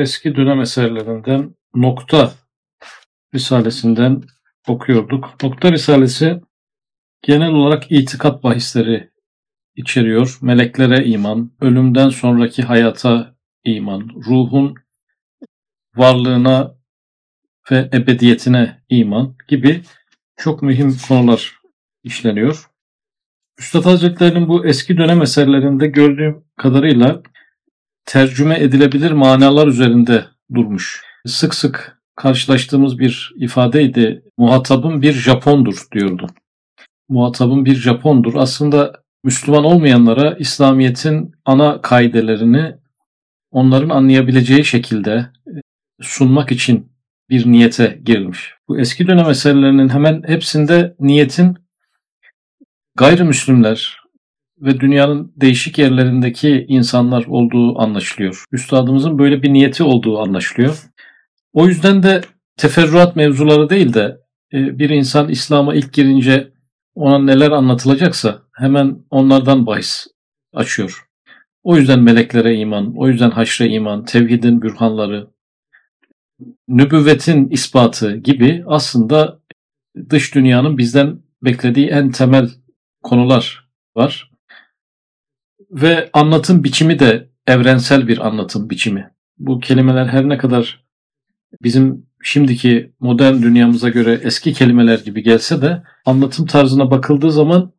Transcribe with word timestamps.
eski 0.00 0.36
dönem 0.36 0.60
eserlerinden 0.60 1.54
Nokta 1.74 2.32
Risalesinden 3.34 4.22
okuyorduk. 4.68 5.42
Nokta 5.42 5.72
Risalesi 5.72 6.40
genel 7.22 7.50
olarak 7.50 7.92
itikat 7.92 8.42
bahisleri 8.42 9.10
içeriyor. 9.76 10.38
Meleklere 10.42 11.04
iman, 11.04 11.52
ölümden 11.60 12.08
sonraki 12.08 12.62
hayata 12.62 13.34
iman, 13.64 14.10
ruhun 14.26 14.74
varlığına 15.96 16.74
ve 17.70 17.90
ebediyetine 17.92 18.82
iman 18.88 19.36
gibi 19.48 19.82
çok 20.36 20.62
mühim 20.62 20.96
konular 21.08 21.60
işleniyor. 22.02 22.70
Üstad 23.58 23.84
Hazretleri'nin 23.84 24.48
bu 24.48 24.66
eski 24.66 24.96
dönem 24.96 25.22
eserlerinde 25.22 25.86
gördüğüm 25.86 26.44
kadarıyla 26.56 27.22
tercüme 28.04 28.58
edilebilir 28.58 29.10
manalar 29.10 29.66
üzerinde 29.66 30.24
durmuş. 30.54 31.02
Sık 31.26 31.54
sık 31.54 32.00
karşılaştığımız 32.16 32.98
bir 32.98 33.32
ifadeydi. 33.36 34.22
Muhatabın 34.38 35.02
bir 35.02 35.12
Japondur 35.12 35.86
diyordu. 35.92 36.26
Muhatabın 37.08 37.64
bir 37.64 37.74
Japondur. 37.74 38.34
Aslında 38.34 38.92
Müslüman 39.24 39.64
olmayanlara 39.64 40.36
İslamiyet'in 40.38 41.32
ana 41.44 41.80
kaidelerini 41.82 42.74
onların 43.50 43.88
anlayabileceği 43.88 44.64
şekilde 44.64 45.26
sunmak 46.00 46.52
için 46.52 46.92
bir 47.30 47.46
niyete 47.46 48.00
girilmiş. 48.04 48.54
Bu 48.68 48.78
eski 48.78 49.06
dönem 49.06 49.30
eserlerinin 49.30 49.88
hemen 49.88 50.22
hepsinde 50.26 50.96
niyetin 51.00 51.58
gayrimüslimler 52.96 53.99
ve 54.60 54.80
dünyanın 54.80 55.32
değişik 55.36 55.78
yerlerindeki 55.78 56.64
insanlar 56.68 57.24
olduğu 57.24 57.78
anlaşılıyor. 57.78 58.44
Üstadımızın 58.52 59.18
böyle 59.18 59.42
bir 59.42 59.52
niyeti 59.52 59.82
olduğu 59.82 60.18
anlaşılıyor. 60.18 60.82
O 61.52 61.66
yüzden 61.66 62.02
de 62.02 62.20
teferruat 62.56 63.16
mevzuları 63.16 63.70
değil 63.70 63.94
de 63.94 64.18
e, 64.52 64.78
bir 64.78 64.90
insan 64.90 65.28
İslam'a 65.28 65.74
ilk 65.74 65.92
girince 65.92 66.52
ona 66.94 67.18
neler 67.18 67.50
anlatılacaksa 67.50 68.42
hemen 68.54 68.98
onlardan 69.10 69.66
bahis 69.66 70.06
açıyor. 70.54 71.06
O 71.62 71.76
yüzden 71.76 72.00
meleklere 72.00 72.56
iman, 72.56 72.92
o 72.96 73.08
yüzden 73.08 73.30
haşre 73.30 73.68
iman, 73.68 74.04
tevhidin 74.04 74.62
bürhanları, 74.62 75.30
nübüvvetin 76.68 77.48
ispatı 77.48 78.16
gibi 78.16 78.64
aslında 78.66 79.40
dış 80.10 80.34
dünyanın 80.34 80.78
bizden 80.78 81.22
beklediği 81.42 81.88
en 81.88 82.10
temel 82.10 82.50
konular 83.02 83.68
var. 83.96 84.29
Ve 85.70 86.10
anlatım 86.12 86.64
biçimi 86.64 86.98
de 86.98 87.28
evrensel 87.46 88.08
bir 88.08 88.26
anlatım 88.26 88.70
biçimi. 88.70 89.10
Bu 89.38 89.60
kelimeler 89.60 90.06
her 90.06 90.28
ne 90.28 90.38
kadar 90.38 90.84
bizim 91.62 92.06
şimdiki 92.22 92.92
modern 93.00 93.42
dünyamıza 93.42 93.88
göre 93.88 94.20
eski 94.22 94.52
kelimeler 94.52 94.98
gibi 94.98 95.22
gelse 95.22 95.62
de 95.62 95.82
anlatım 96.06 96.46
tarzına 96.46 96.90
bakıldığı 96.90 97.32
zaman 97.32 97.72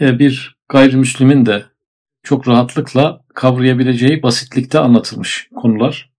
e, 0.00 0.18
bir 0.18 0.56
gayrimüslimin 0.68 1.46
de 1.46 1.64
çok 2.22 2.48
rahatlıkla 2.48 3.20
kavrayabileceği 3.34 4.22
basitlikte 4.22 4.78
anlatılmış 4.78 5.48
konular. 5.54 6.10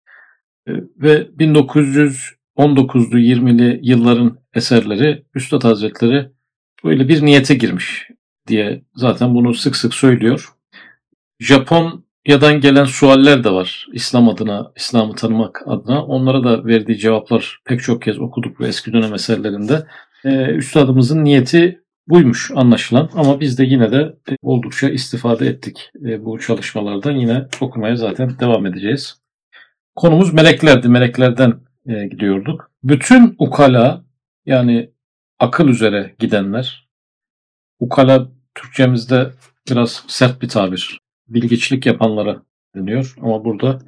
E, 0.68 0.72
ve 0.98 1.28
1919'lu 1.40 3.20
20'li 3.20 3.80
yılların 3.84 4.38
eserleri 4.54 5.26
Üstad 5.36 5.64
Hazretleri 5.64 6.32
böyle 6.84 7.08
bir 7.08 7.26
niyete 7.26 7.56
girmiş 7.56 8.08
diye 8.48 8.84
zaten 8.96 9.36
bunu 9.36 9.54
sık 9.54 9.76
sık 9.76 9.94
söylüyor. 9.94 10.55
Japonya'dan 11.46 12.62
gelen 12.62 12.86
sualler 12.86 13.44
de 13.44 13.52
var 13.52 13.88
İslam 13.94 14.30
adına, 14.30 14.72
İslam'ı 14.76 15.16
tanımak 15.16 15.64
adına. 15.66 16.06
Onlara 16.06 16.44
da 16.44 16.66
verdiği 16.66 16.98
cevaplar 16.98 17.62
pek 17.66 17.84
çok 17.84 18.02
kez 18.02 18.20
okuduk 18.20 18.60
bu 18.60 18.66
eski 18.66 18.94
dönem 18.94 19.14
eserlerinde. 19.14 19.88
Ee, 20.26 20.46
üstadımızın 20.46 21.24
niyeti 21.24 21.82
buymuş 22.08 22.52
anlaşılan 22.56 23.10
ama 23.14 23.40
biz 23.40 23.58
de 23.58 23.64
yine 23.64 23.92
de 23.92 24.16
oldukça 24.42 24.90
istifade 24.90 25.48
ettik 25.48 25.92
e, 26.06 26.26
bu 26.26 26.40
çalışmalardan. 26.40 27.12
Yine 27.12 27.48
okumaya 27.62 27.96
zaten 27.96 28.40
devam 28.40 28.66
edeceğiz. 28.66 29.22
Konumuz 29.96 30.34
meleklerdi. 30.34 30.90
Meleklerden 30.90 31.54
e, 31.88 32.08
gidiyorduk. 32.08 32.72
Bütün 32.84 33.36
ukala 33.40 34.06
yani 34.46 34.90
akıl 35.40 35.68
üzere 35.68 36.16
gidenler, 36.20 36.90
ukala 37.80 38.28
Türkçemizde 38.56 39.32
biraz 39.70 40.04
sert 40.08 40.42
bir 40.42 40.50
tabir. 40.50 41.05
Bilgiçlik 41.28 41.86
yapanlara 41.86 42.42
deniyor 42.76 43.16
ama 43.22 43.46
burada 43.46 43.80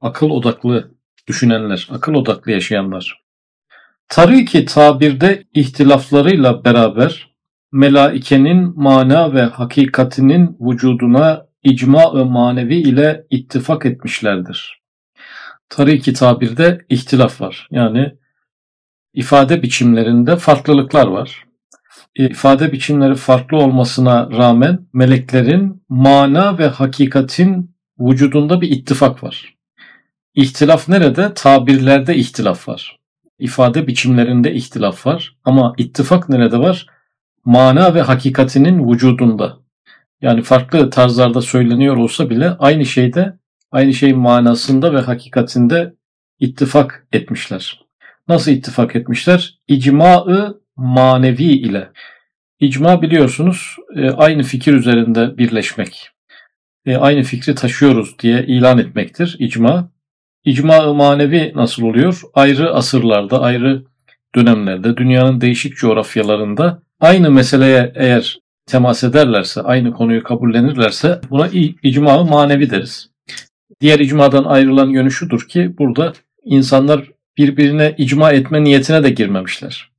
akıl 0.00 0.30
odaklı 0.30 0.94
düşünenler, 1.26 1.88
akıl 1.90 2.14
odaklı 2.14 2.52
yaşayanlar. 2.52 3.24
Tabii 4.08 4.44
ki 4.44 4.64
tabirde 4.64 5.44
ihtilaflarıyla 5.54 6.64
beraber 6.64 7.34
melaikenin 7.72 8.72
mana 8.76 9.34
ve 9.34 9.42
hakikatinin 9.42 10.56
vücuduna 10.60 11.46
icma 11.62 12.14
ve 12.14 12.24
manevi 12.24 12.74
ile 12.74 13.26
ittifak 13.30 13.86
etmişlerdir. 13.86 14.82
Tariki 15.68 16.12
tabirde 16.12 16.84
ihtilaf 16.88 17.40
var. 17.40 17.68
Yani 17.70 18.14
ifade 19.14 19.62
biçimlerinde 19.62 20.36
farklılıklar 20.36 21.06
var. 21.06 21.44
İfade 22.18 22.72
biçimleri 22.72 23.14
farklı 23.14 23.56
olmasına 23.56 24.30
rağmen 24.30 24.86
meleklerin 24.92 25.82
mana 25.88 26.58
ve 26.58 26.66
hakikatin 26.66 27.76
vücudunda 28.00 28.60
bir 28.60 28.70
ittifak 28.70 29.24
var. 29.24 29.54
İhtilaf 30.34 30.88
nerede? 30.88 31.34
Tabirlerde 31.34 32.16
ihtilaf 32.16 32.68
var. 32.68 32.98
İfade 33.38 33.86
biçimlerinde 33.86 34.54
ihtilaf 34.54 35.06
var. 35.06 35.36
Ama 35.44 35.74
ittifak 35.78 36.28
nerede 36.28 36.58
var? 36.58 36.86
Mana 37.44 37.94
ve 37.94 38.02
hakikatinin 38.02 38.92
vücudunda. 38.92 39.58
Yani 40.20 40.42
farklı 40.42 40.90
tarzlarda 40.90 41.42
söyleniyor 41.42 41.96
olsa 41.96 42.30
bile 42.30 42.50
aynı 42.50 42.86
şeyde, 42.86 43.38
aynı 43.70 43.94
şeyin 43.94 44.18
manasında 44.18 44.94
ve 44.94 45.00
hakikatinde 45.00 45.94
ittifak 46.38 47.06
etmişler. 47.12 47.84
Nasıl 48.28 48.50
ittifak 48.50 48.96
etmişler? 48.96 49.58
İcma-ı 49.68 50.63
manevi 50.76 51.44
ile. 51.44 51.88
İcma 52.60 53.02
biliyorsunuz 53.02 53.76
e, 53.96 54.10
aynı 54.10 54.42
fikir 54.42 54.72
üzerinde 54.72 55.38
birleşmek. 55.38 56.10
E, 56.86 56.96
aynı 56.96 57.22
fikri 57.22 57.54
taşıyoruz 57.54 58.18
diye 58.18 58.46
ilan 58.46 58.78
etmektir 58.78 59.36
icma. 59.38 59.90
İcma 60.44 60.94
manevi 60.94 61.52
nasıl 61.54 61.82
oluyor? 61.82 62.20
Ayrı 62.34 62.74
asırlarda, 62.74 63.40
ayrı 63.40 63.84
dönemlerde, 64.34 64.96
dünyanın 64.96 65.40
değişik 65.40 65.76
coğrafyalarında 65.76 66.82
aynı 67.00 67.30
meseleye 67.30 67.92
eğer 67.94 68.38
temas 68.66 69.04
ederlerse, 69.04 69.62
aynı 69.62 69.92
konuyu 69.92 70.22
kabullenirlerse 70.22 71.20
buna 71.30 71.48
icma 71.82 72.24
manevi 72.24 72.70
deriz. 72.70 73.10
Diğer 73.80 73.98
icmadan 73.98 74.44
ayrılan 74.44 74.88
yönü 74.88 75.10
şudur 75.10 75.48
ki 75.48 75.78
burada 75.78 76.12
insanlar 76.44 77.10
birbirine 77.38 77.94
icma 77.98 78.32
etme 78.32 78.64
niyetine 78.64 79.02
de 79.04 79.10
girmemişler. 79.10 79.93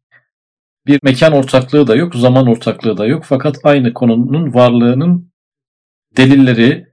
Bir 0.88 1.00
mekan 1.04 1.34
ortaklığı 1.34 1.88
da 1.88 1.96
yok, 1.96 2.16
zaman 2.16 2.48
ortaklığı 2.48 2.98
da 2.98 3.06
yok 3.06 3.24
fakat 3.26 3.58
aynı 3.64 3.94
konunun 3.94 4.54
varlığının 4.54 5.32
delilleri 6.18 6.88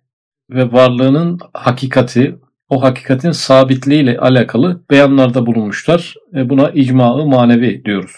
ve 0.51 0.73
varlığının 0.73 1.39
hakikati, 1.55 2.39
o 2.69 2.83
hakikatin 2.83 3.31
sabitliği 3.31 4.03
ile 4.03 4.19
alakalı 4.19 4.83
beyanlarda 4.91 5.47
bulunmuşlar. 5.47 6.15
E 6.35 6.49
buna 6.49 6.71
icma 6.71 7.25
manevi 7.25 7.85
diyoruz. 7.85 8.13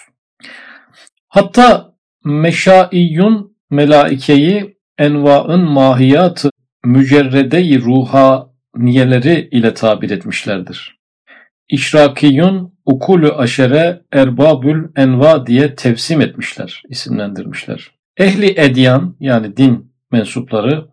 Hatta 1.28 1.94
meşaiyyun 2.24 3.56
melaikeyi 3.70 4.76
envaın 4.98 5.60
mahiyatı 5.60 6.50
mücerrede-i 6.84 7.80
ruhaniyeleri 7.80 9.48
ile 9.52 9.74
tabir 9.74 10.10
etmişlerdir. 10.10 10.98
İşrakiyun 11.68 12.74
ukulü 12.84 13.32
aşere 13.32 14.02
erbabül 14.12 14.88
enva 14.96 15.46
diye 15.46 15.74
tevsim 15.74 16.20
etmişler, 16.20 16.82
isimlendirmişler. 16.88 17.90
Ehli 18.16 18.60
edyan 18.60 19.16
yani 19.20 19.56
din 19.56 19.92
mensupları 20.12 20.88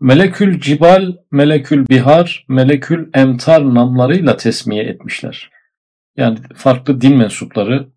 melekül 0.00 0.60
cibal, 0.60 1.12
melekül 1.30 1.88
bihar, 1.88 2.44
melekül 2.48 3.10
emtar 3.14 3.74
namlarıyla 3.74 4.36
tesmiye 4.36 4.84
etmişler. 4.84 5.50
Yani 6.16 6.38
farklı 6.54 7.00
din 7.00 7.16
mensupları, 7.16 7.88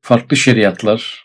farklı 0.00 0.36
şeriatlar, 0.36 1.24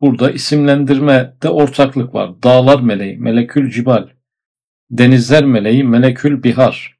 burada 0.00 0.30
isimlendirmede 0.30 1.48
ortaklık 1.48 2.14
var. 2.14 2.42
Dağlar 2.42 2.80
meleği, 2.80 3.18
melekül 3.18 3.70
cibal, 3.70 4.08
denizler 4.90 5.44
meleği, 5.44 5.84
melekül 5.84 6.42
bihar, 6.42 6.96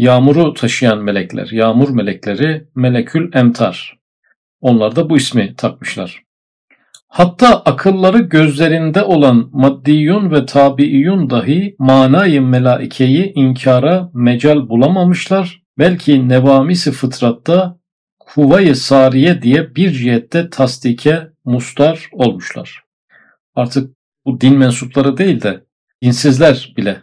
Yağmuru 0.00 0.54
taşıyan 0.54 0.98
melekler, 0.98 1.48
yağmur 1.52 1.90
melekleri 1.90 2.68
melekül 2.74 3.34
emtar. 3.34 3.98
Onlar 4.60 4.96
da 4.96 5.10
bu 5.10 5.16
ismi 5.16 5.54
takmışlar. 5.56 6.22
Hatta 7.08 7.62
akılları 7.62 8.18
gözlerinde 8.18 9.02
olan 9.02 9.50
maddiyun 9.52 10.30
ve 10.30 10.46
tabiiyun 10.46 11.30
dahi 11.30 11.76
manayı 11.78 12.42
melaikeyi 12.42 13.32
inkara 13.34 14.10
mecal 14.14 14.68
bulamamışlar. 14.68 15.62
Belki 15.78 16.28
nevamisi 16.28 16.92
fıtratta 16.92 17.78
kuvayı 18.18 18.76
sariye 18.76 19.42
diye 19.42 19.74
bir 19.74 19.90
cihette 19.90 20.50
tasdike 20.50 21.28
mustar 21.44 22.08
olmuşlar. 22.12 22.82
Artık 23.54 23.96
bu 24.24 24.40
din 24.40 24.58
mensupları 24.58 25.16
değil 25.16 25.42
de 25.42 25.64
dinsizler 26.02 26.74
bile, 26.76 27.02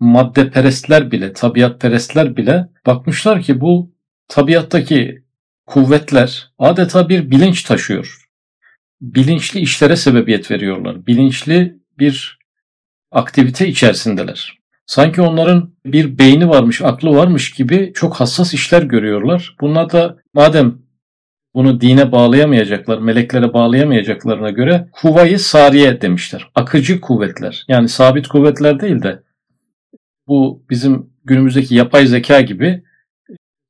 madde 0.00 0.50
perestler 0.50 1.10
bile, 1.10 1.32
tabiat 1.32 1.80
perestler 1.80 2.36
bile 2.36 2.68
bakmışlar 2.86 3.42
ki 3.42 3.60
bu 3.60 3.92
tabiattaki 4.28 5.22
kuvvetler 5.66 6.50
adeta 6.58 7.08
bir 7.08 7.30
bilinç 7.30 7.62
taşıyor. 7.62 8.22
Bilinçli 9.00 9.60
işlere 9.60 9.96
sebebiyet 9.96 10.50
veriyorlar. 10.50 11.06
Bilinçli 11.06 11.78
bir 11.98 12.38
aktivite 13.10 13.68
içerisindeler. 13.68 14.58
Sanki 14.86 15.22
onların 15.22 15.74
bir 15.86 16.18
beyni 16.18 16.48
varmış, 16.48 16.82
aklı 16.82 17.10
varmış 17.10 17.50
gibi 17.50 17.92
çok 17.94 18.14
hassas 18.14 18.54
işler 18.54 18.82
görüyorlar. 18.82 19.56
Bunlar 19.60 19.92
da 19.92 20.16
madem 20.34 20.78
bunu 21.54 21.80
dine 21.80 22.12
bağlayamayacaklar, 22.12 22.98
meleklere 22.98 23.52
bağlayamayacaklarına 23.52 24.50
göre 24.50 24.88
kuvayı 24.92 25.38
sariye 25.38 26.00
demişler. 26.00 26.48
Akıcı 26.54 27.00
kuvvetler. 27.00 27.64
Yani 27.68 27.88
sabit 27.88 28.28
kuvvetler 28.28 28.80
değil 28.80 29.02
de 29.02 29.22
bu 30.28 30.64
bizim 30.70 31.10
günümüzdeki 31.24 31.74
yapay 31.74 32.06
zeka 32.06 32.40
gibi 32.40 32.82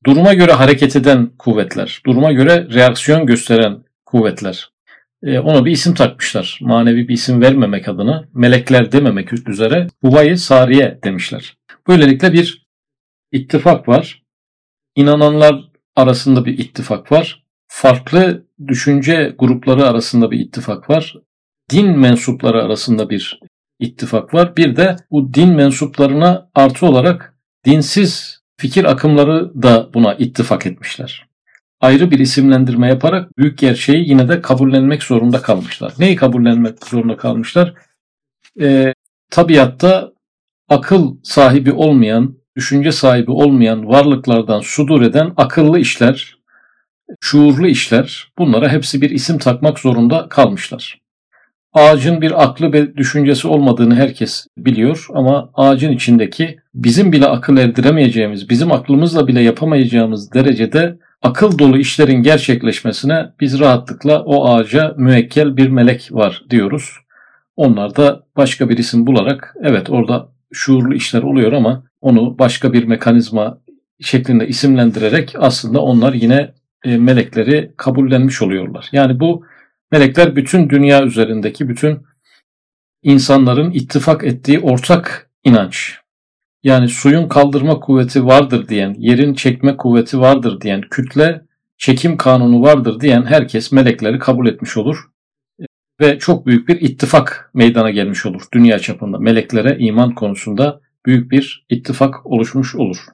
duruma 0.07 0.35
göre 0.35 0.53
hareket 0.53 0.97
eden 0.97 1.31
kuvvetler, 1.39 2.01
duruma 2.07 2.33
göre 2.33 2.69
reaksiyon 2.75 3.27
gösteren 3.27 3.85
kuvvetler. 4.07 4.71
E, 5.23 5.39
ona 5.39 5.65
bir 5.65 5.71
isim 5.71 5.95
takmışlar. 5.95 6.59
Manevi 6.63 7.09
bir 7.09 7.15
isim 7.15 7.41
vermemek 7.41 7.89
adına, 7.89 8.25
melekler 8.35 8.93
dememek 8.93 9.49
üzere 9.49 9.87
Huvayı 10.01 10.39
Sariye 10.39 10.99
demişler. 11.05 11.57
Böylelikle 11.89 12.33
bir 12.33 12.67
ittifak 13.33 13.89
var. 13.89 14.23
İnananlar 14.97 15.69
arasında 15.97 16.45
bir 16.45 16.59
ittifak 16.59 17.13
var. 17.13 17.43
Farklı 17.69 18.47
düşünce 18.67 19.35
grupları 19.39 19.87
arasında 19.87 20.31
bir 20.31 20.41
ittifak 20.41 20.91
var. 20.91 21.15
Din 21.71 21.99
mensupları 21.99 22.63
arasında 22.63 23.11
bir 23.11 23.41
ittifak 23.79 24.35
var. 24.35 24.57
Bir 24.57 24.77
de 24.77 24.97
bu 25.11 25.35
din 25.35 25.49
mensuplarına 25.49 26.51
artı 26.55 26.87
olarak 26.87 27.35
dinsiz 27.65 28.41
fikir 28.57 28.85
akımları 28.85 29.63
da 29.63 29.91
buna 29.95 30.15
ittifak 30.15 30.67
etmişler. 30.67 31.27
Ayrı 31.81 32.11
bir 32.11 32.19
isimlendirme 32.19 32.89
yaparak 32.89 33.39
büyük 33.39 33.59
gerçeği 33.59 34.09
yine 34.09 34.29
de 34.29 34.41
kabullenmek 34.41 35.03
zorunda 35.03 35.43
kalmışlar. 35.43 35.93
Neyi 35.99 36.17
kabullenmek 36.17 36.87
zorunda 36.87 37.17
kalmışlar? 37.17 37.75
E, 38.61 38.95
tabiatta 39.31 40.13
akıl 40.69 41.17
sahibi 41.23 41.73
olmayan, 41.73 42.37
düşünce 42.57 42.93
sahibi 42.93 43.31
olmayan 43.31 43.89
varlıklardan 43.89 44.61
sudur 44.61 45.03
eden 45.03 45.33
akıllı 45.37 45.79
işler, 45.79 46.39
şuurlu 47.21 47.67
işler 47.67 48.33
bunlara 48.39 48.69
hepsi 48.69 49.01
bir 49.01 49.11
isim 49.11 49.39
takmak 49.39 49.79
zorunda 49.79 50.29
kalmışlar. 50.29 51.06
Ağacın 51.77 52.21
bir 52.21 52.45
aklı 52.45 52.73
ve 52.73 52.97
düşüncesi 52.97 53.49
olmadığını 53.49 53.95
herkes 53.95 54.47
biliyor 54.59 55.07
ama 55.15 55.51
ağacın 55.55 55.93
içindeki 55.93 56.57
bizim 56.75 57.13
bile 57.13 57.27
akıl 57.27 57.57
erdiremeyeceğimiz, 57.57 58.51
bizim 58.51 58.73
aklımızla 58.73 59.27
bile 59.27 59.41
yapamayacağımız 59.41 60.33
derecede 60.33 60.99
akıl 61.23 61.59
dolu 61.59 61.79
işlerin 61.79 62.23
gerçekleşmesine 62.23 63.27
biz 63.41 63.61
rahatlıkla 63.61 64.23
o 64.23 64.49
ağaca 64.49 64.95
müekkel 64.97 65.57
bir 65.57 65.69
melek 65.69 66.09
var 66.11 66.45
diyoruz. 66.51 66.93
Onlar 67.57 67.97
da 67.97 68.23
başka 68.37 68.69
bir 68.69 68.79
isim 68.79 69.07
bularak 69.07 69.55
evet 69.63 69.91
orada 69.91 70.29
şuurlu 70.53 70.95
işler 70.95 71.23
oluyor 71.23 71.53
ama 71.53 71.85
onu 72.01 72.39
başka 72.39 72.73
bir 72.73 72.85
mekanizma 72.85 73.59
şeklinde 74.01 74.49
isimlendirerek 74.49 75.35
aslında 75.39 75.81
onlar 75.81 76.13
yine 76.13 76.53
e, 76.85 76.97
melekleri 76.97 77.73
kabullenmiş 77.77 78.43
oluyorlar. 78.43 78.89
Yani 78.93 79.21
bu 79.21 79.45
melekler 79.99 80.37
bütün 80.37 80.71
dünya 80.71 81.05
üzerindeki 81.05 81.69
bütün 81.69 82.03
insanların 83.03 83.71
ittifak 83.71 84.25
ettiği 84.25 84.61
ortak 84.61 85.31
inanç. 85.45 85.99
Yani 86.63 86.89
suyun 86.89 87.29
kaldırma 87.29 87.81
kuvveti 87.81 88.27
vardır 88.27 88.69
diyen, 88.69 88.95
yerin 88.99 89.35
çekme 89.35 89.77
kuvveti 89.77 90.21
vardır 90.21 90.61
diyen, 90.61 90.81
kütle 90.81 91.43
çekim 91.79 92.17
kanunu 92.17 92.63
vardır 92.63 93.01
diyen 93.01 93.23
herkes 93.23 93.73
melekleri 93.73 94.19
kabul 94.19 94.47
etmiş 94.47 94.77
olur. 94.77 94.97
Ve 96.01 96.19
çok 96.19 96.47
büyük 96.47 96.69
bir 96.69 96.81
ittifak 96.81 97.51
meydana 97.55 97.91
gelmiş 97.91 98.27
olur 98.27 98.43
dünya 98.53 98.79
çapında. 98.79 99.19
Meleklere 99.19 99.77
iman 99.79 100.15
konusunda 100.15 100.81
büyük 101.07 101.31
bir 101.31 101.67
ittifak 101.69 102.27
oluşmuş 102.27 102.75
olur. 102.75 103.05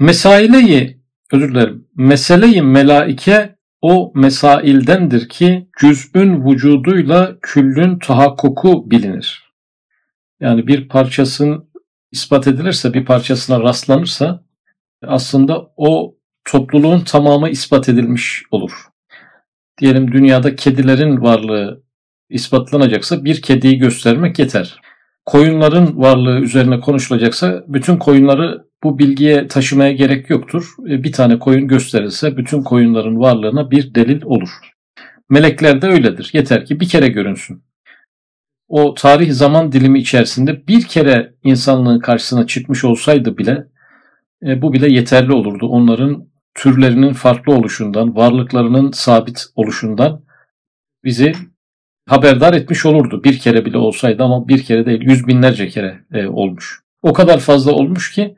Mesaileyi, 0.00 0.98
özür 1.32 1.54
dilerim, 1.54 1.88
meseleyi 1.96 2.62
melaike 2.62 3.56
o 3.82 4.12
mesaildendir 4.14 5.28
ki 5.28 5.68
cüz'ün 5.80 6.46
vücuduyla 6.46 7.36
küllün 7.42 7.98
tahakkuku 7.98 8.90
bilinir. 8.90 9.52
Yani 10.40 10.66
bir 10.66 10.88
parçasının 10.88 11.70
ispat 12.12 12.46
edilirse, 12.46 12.94
bir 12.94 13.04
parçasına 13.04 13.60
rastlanırsa 13.60 14.44
aslında 15.02 15.72
o 15.76 16.14
topluluğun 16.44 17.00
tamamı 17.00 17.48
ispat 17.48 17.88
edilmiş 17.88 18.42
olur. 18.50 18.72
Diyelim 19.80 20.12
dünyada 20.12 20.56
kedilerin 20.56 21.22
varlığı 21.22 21.82
ispatlanacaksa 22.28 23.24
bir 23.24 23.42
kediyi 23.42 23.78
göstermek 23.78 24.38
yeter. 24.38 24.80
Koyunların 25.26 25.98
varlığı 25.98 26.40
üzerine 26.40 26.80
konuşulacaksa 26.80 27.64
bütün 27.68 27.96
koyunları 27.96 28.71
bu 28.82 28.98
bilgiye 28.98 29.48
taşımaya 29.48 29.92
gerek 29.92 30.30
yoktur. 30.30 30.74
E, 30.88 31.02
bir 31.04 31.12
tane 31.12 31.38
koyun 31.38 31.68
gösterilse 31.68 32.36
bütün 32.36 32.62
koyunların 32.62 33.20
varlığına 33.20 33.70
bir 33.70 33.94
delil 33.94 34.22
olur. 34.22 34.50
Melekler 35.30 35.82
de 35.82 35.86
öyledir. 35.86 36.30
Yeter 36.32 36.64
ki 36.64 36.80
bir 36.80 36.88
kere 36.88 37.08
görünsün 37.08 37.62
o 38.72 38.94
tarih 38.94 39.32
zaman 39.32 39.72
dilimi 39.72 39.98
içerisinde 39.98 40.66
bir 40.66 40.82
kere 40.82 41.34
insanlığın 41.44 41.98
karşısına 41.98 42.46
çıkmış 42.46 42.84
olsaydı 42.84 43.38
bile 43.38 43.66
e, 44.46 44.62
bu 44.62 44.72
bile 44.72 44.92
yeterli 44.92 45.32
olurdu. 45.32 45.66
Onların 45.66 46.28
türlerinin 46.54 47.12
farklı 47.12 47.54
oluşundan, 47.54 48.16
varlıklarının 48.16 48.90
sabit 48.90 49.44
oluşundan 49.54 50.24
bizi 51.04 51.32
haberdar 52.08 52.54
etmiş 52.54 52.86
olurdu. 52.86 53.24
Bir 53.24 53.38
kere 53.38 53.64
bile 53.64 53.78
olsaydı 53.78 54.22
ama 54.22 54.48
bir 54.48 54.62
kere 54.62 54.86
değil 54.86 55.00
yüz 55.00 55.26
binlerce 55.26 55.68
kere 55.68 56.00
e, 56.12 56.26
olmuş. 56.26 56.80
O 57.02 57.12
kadar 57.12 57.38
fazla 57.38 57.72
olmuş 57.72 58.12
ki 58.12 58.36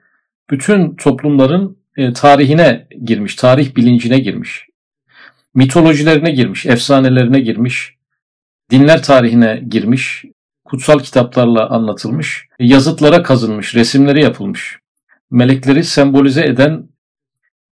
bütün 0.51 0.97
toplumların 0.97 1.79
e, 1.97 2.13
tarihine 2.13 2.89
girmiş, 3.05 3.35
tarih 3.35 3.77
bilincine 3.77 4.19
girmiş. 4.19 4.67
Mitolojilerine 5.55 6.31
girmiş, 6.31 6.67
efsanelerine 6.67 7.41
girmiş, 7.41 7.95
dinler 8.71 9.03
tarihine 9.03 9.63
girmiş, 9.69 10.25
kutsal 10.65 10.99
kitaplarla 10.99 11.71
anlatılmış, 11.71 12.47
yazıtlara 12.59 13.23
kazınmış, 13.23 13.75
resimleri 13.75 14.23
yapılmış, 14.23 14.79
melekleri 15.31 15.85
sembolize 15.85 16.45
eden 16.45 16.89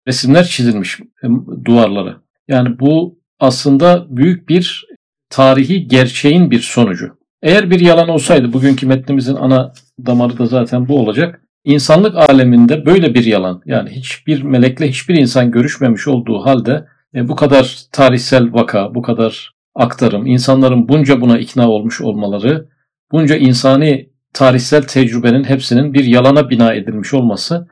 resimler 0.07 0.43
çizilmiş 0.43 0.99
e, 0.99 1.27
duvarlara. 1.65 2.21
Yani 2.47 2.79
bu 2.79 3.19
aslında 3.39 4.05
büyük 4.17 4.49
bir 4.49 4.85
tarihi 5.29 5.87
gerçeğin 5.87 6.51
bir 6.51 6.59
sonucu. 6.59 7.17
Eğer 7.41 7.69
bir 7.69 7.79
yalan 7.79 8.09
olsaydı 8.09 8.53
bugünkü 8.53 8.87
metnimizin 8.87 9.35
ana 9.35 9.73
damarı 10.05 10.37
da 10.37 10.45
zaten 10.45 10.87
bu 10.87 10.99
olacak. 10.99 11.41
İnsanlık 11.63 12.15
aleminde 12.15 12.85
böyle 12.85 13.13
bir 13.13 13.25
yalan 13.25 13.61
yani 13.65 13.89
hiçbir 13.89 14.43
melekle 14.43 14.89
hiçbir 14.89 15.15
insan 15.15 15.51
görüşmemiş 15.51 16.07
olduğu 16.07 16.45
halde 16.45 16.87
e, 17.15 17.27
bu 17.27 17.35
kadar 17.35 17.79
tarihsel 17.91 18.53
vaka, 18.53 18.95
bu 18.95 19.01
kadar 19.01 19.53
aktarım, 19.75 20.25
insanların 20.25 20.89
bunca 20.89 21.21
buna 21.21 21.39
ikna 21.39 21.69
olmuş 21.69 22.01
olmaları, 22.01 22.69
bunca 23.11 23.35
insani 23.35 24.09
tarihsel 24.33 24.81
tecrübenin 24.81 25.43
hepsinin 25.43 25.93
bir 25.93 26.03
yalana 26.03 26.49
bina 26.49 26.73
edilmiş 26.73 27.13
olması 27.13 27.67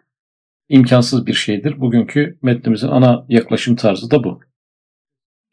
imkansız 0.69 1.27
bir 1.27 1.33
şeydir. 1.33 1.79
Bugünkü 1.81 2.37
metnimizin 2.41 2.87
ana 2.87 3.25
yaklaşım 3.29 3.75
tarzı 3.75 4.11
da 4.11 4.23
bu. 4.23 4.39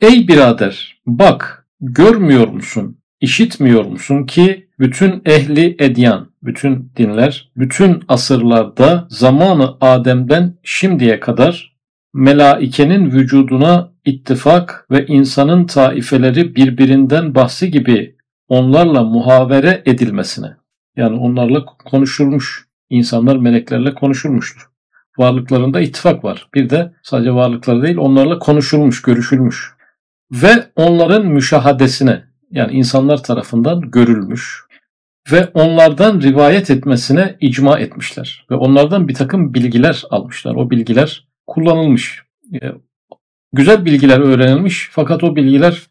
Ey 0.00 0.28
birader 0.28 1.00
bak 1.06 1.68
görmüyor 1.80 2.48
musun, 2.48 2.98
işitmiyor 3.20 3.84
musun 3.84 4.26
ki 4.26 4.68
bütün 4.78 5.22
ehli 5.26 5.76
edyan, 5.78 6.32
bütün 6.46 6.92
dinler, 6.96 7.50
bütün 7.56 8.04
asırlarda 8.08 9.06
zamanı 9.10 9.76
Adem'den 9.80 10.54
şimdiye 10.62 11.20
kadar 11.20 11.76
melaikenin 12.14 13.10
vücuduna 13.10 13.92
ittifak 14.04 14.86
ve 14.90 15.06
insanın 15.06 15.66
taifeleri 15.66 16.56
birbirinden 16.56 17.34
bahsi 17.34 17.70
gibi 17.70 18.16
onlarla 18.48 19.04
muhavere 19.04 19.82
edilmesine 19.86 20.56
yani 20.96 21.16
onlarla 21.18 21.64
konuşulmuş 21.64 22.66
insanlar 22.90 23.36
meleklerle 23.36 23.94
konuşulmuştur. 23.94 24.68
Varlıklarında 25.18 25.80
ittifak 25.80 26.24
var. 26.24 26.48
Bir 26.54 26.70
de 26.70 26.92
sadece 27.02 27.32
varlıkları 27.32 27.82
değil 27.82 27.96
onlarla 27.96 28.38
konuşulmuş, 28.38 29.02
görüşülmüş. 29.02 29.76
ve 30.32 30.66
onların 30.76 31.26
müşahadesine 31.26 32.24
yani 32.50 32.72
insanlar 32.72 33.22
tarafından 33.22 33.80
görülmüş 33.80 34.65
ve 35.32 35.50
onlardan 35.54 36.20
rivayet 36.20 36.70
etmesine 36.70 37.36
icma 37.40 37.78
etmişler 37.78 38.46
ve 38.50 38.54
onlardan 38.54 39.08
bir 39.08 39.14
takım 39.14 39.54
bilgiler 39.54 40.02
almışlar. 40.10 40.54
O 40.54 40.70
bilgiler 40.70 41.28
kullanılmış. 41.46 42.22
E, 42.62 42.72
güzel 43.52 43.84
bilgiler 43.84 44.20
öğrenilmiş 44.20 44.88
fakat 44.92 45.24
o 45.24 45.36
bilgiler 45.36 45.82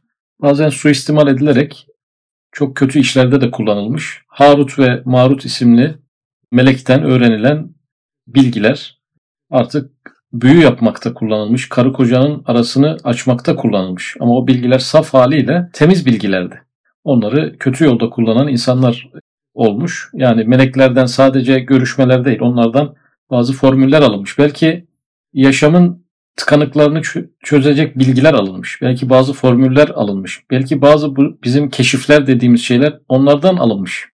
bazen 0.41 0.69
suistimal 0.69 1.27
edilerek 1.27 1.87
çok 2.51 2.75
kötü 2.75 2.99
işlerde 2.99 3.41
de 3.41 3.51
kullanılmış. 3.51 4.21
Harut 4.27 4.79
ve 4.79 5.01
Marut 5.05 5.45
isimli 5.45 5.95
melekten 6.51 7.03
öğrenilen 7.03 7.69
bilgiler 8.27 8.99
artık 9.49 9.91
büyü 10.33 10.61
yapmakta 10.61 11.13
kullanılmış, 11.13 11.69
karı 11.69 11.93
kocanın 11.93 12.43
arasını 12.45 12.97
açmakta 13.03 13.55
kullanılmış. 13.55 14.15
Ama 14.19 14.37
o 14.37 14.47
bilgiler 14.47 14.79
saf 14.79 15.13
haliyle 15.13 15.69
temiz 15.73 16.05
bilgilerdi. 16.05 16.61
Onları 17.03 17.57
kötü 17.57 17.85
yolda 17.85 18.09
kullanan 18.09 18.47
insanlar 18.47 19.09
olmuş. 19.55 20.09
Yani 20.13 20.43
meleklerden 20.43 21.05
sadece 21.05 21.59
görüşmeler 21.59 22.25
değil, 22.25 22.39
onlardan 22.41 22.95
bazı 23.31 23.53
formüller 23.53 24.01
alınmış. 24.01 24.39
Belki 24.39 24.87
yaşamın 25.33 26.05
tıkanıklarını 26.35 27.01
çözecek 27.43 27.99
bilgiler 27.99 28.33
alınmış. 28.33 28.81
Belki 28.81 29.09
bazı 29.09 29.33
formüller 29.33 29.87
alınmış. 29.89 30.43
Belki 30.51 30.81
bazı 30.81 31.15
bu 31.15 31.37
bizim 31.43 31.69
keşifler 31.69 32.27
dediğimiz 32.27 32.61
şeyler 32.61 32.99
onlardan 33.09 33.55
alınmış. 33.55 34.09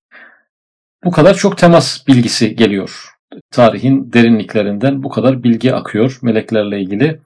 Bu 1.04 1.10
kadar 1.10 1.34
çok 1.34 1.58
temas 1.58 2.06
bilgisi 2.06 2.56
geliyor. 2.56 3.08
Tarihin 3.50 4.12
derinliklerinden 4.12 5.02
bu 5.02 5.08
kadar 5.08 5.42
bilgi 5.42 5.74
akıyor 5.74 6.18
meleklerle 6.22 6.80
ilgili. 6.80 7.20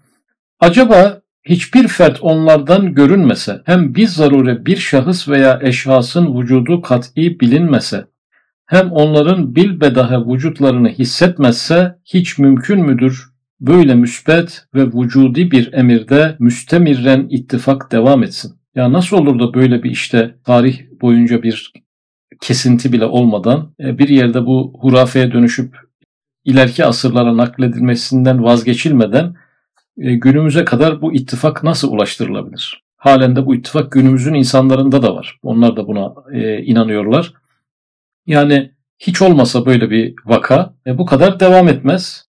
Acaba 0.60 1.20
hiçbir 1.44 1.88
fert 1.88 2.18
onlardan 2.20 2.94
görünmese, 2.94 3.62
hem 3.64 3.94
bir 3.94 4.06
zarure 4.06 4.66
bir 4.66 4.76
şahıs 4.76 5.28
veya 5.28 5.60
eşhasın 5.62 6.38
vücudu 6.38 6.82
kat'i 6.82 7.40
bilinmese, 7.40 8.06
hem 8.66 8.92
onların 8.92 9.54
bilbedahe 9.54 10.16
vücutlarını 10.16 10.88
hissetmezse 10.88 11.98
hiç 12.04 12.38
mümkün 12.38 12.80
müdür 12.80 13.30
böyle 13.60 13.94
müsbet 13.94 14.64
ve 14.74 14.86
vücudi 14.86 15.50
bir 15.50 15.72
emirde 15.72 16.36
müstemirren 16.38 17.26
ittifak 17.30 17.92
devam 17.92 18.22
etsin? 18.22 18.54
Ya 18.74 18.92
nasıl 18.92 19.16
olur 19.16 19.38
da 19.38 19.54
böyle 19.54 19.82
bir 19.82 19.90
işte 19.90 20.34
tarih 20.44 20.80
boyunca 21.00 21.42
bir 21.42 21.72
kesinti 22.40 22.92
bile 22.92 23.04
olmadan 23.04 23.74
e, 23.80 23.98
bir 23.98 24.08
yerde 24.08 24.46
bu 24.46 24.72
hurafeye 24.80 25.32
dönüşüp 25.32 25.76
ileriki 26.44 26.84
asırlara 26.84 27.36
nakledilmesinden 27.36 28.44
vazgeçilmeden 28.44 29.34
günümüze 29.96 30.64
kadar 30.64 31.02
bu 31.02 31.14
ittifak 31.14 31.62
nasıl 31.62 31.92
ulaştırılabilir? 31.92 32.82
Halen 32.96 33.36
de 33.36 33.46
bu 33.46 33.54
ittifak 33.54 33.92
günümüzün 33.92 34.34
insanlarında 34.34 35.02
da 35.02 35.14
var. 35.14 35.38
Onlar 35.42 35.76
da 35.76 35.86
buna 35.86 36.14
e, 36.32 36.62
inanıyorlar. 36.62 37.32
Yani 38.26 38.70
hiç 38.98 39.22
olmasa 39.22 39.66
böyle 39.66 39.90
bir 39.90 40.14
vaka 40.24 40.74
bu 40.86 41.06
kadar 41.06 41.40
devam 41.40 41.68
etmez. 41.68 42.28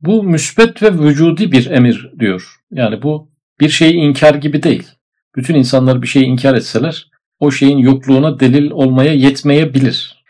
Bu 0.00 0.22
müsbet 0.22 0.82
ve 0.82 0.92
vücudi 0.98 1.52
bir 1.52 1.70
emir 1.70 2.12
diyor. 2.18 2.56
Yani 2.70 3.02
bu 3.02 3.30
bir 3.60 3.68
şeyi 3.68 3.94
inkar 3.94 4.34
gibi 4.34 4.62
değil. 4.62 4.88
Bütün 5.36 5.54
insanlar 5.54 6.02
bir 6.02 6.06
şeyi 6.06 6.24
inkar 6.24 6.54
etseler 6.54 7.10
o 7.40 7.50
şeyin 7.50 7.78
yokluğuna 7.78 8.40
delil 8.40 8.70
olmaya 8.70 9.12
yetmeyebilir. 9.12 10.24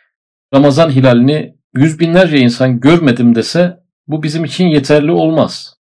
Ramazan 0.54 0.90
hilalini 0.90 1.56
yüz 1.74 2.00
binlerce 2.00 2.38
insan 2.38 2.80
görmedim 2.80 3.34
dese 3.34 3.80
bu 4.06 4.22
bizim 4.22 4.44
için 4.44 4.66
yeterli 4.66 5.10
olmaz. 5.10 5.76